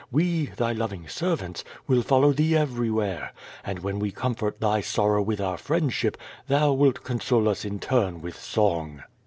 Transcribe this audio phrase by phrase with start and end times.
[0.09, 5.21] We, thy loving ser vants, will follow thee everywhere, and when we comfort thy sorrow
[5.21, 9.03] with our friendship, thou wilt console lus in turn with song."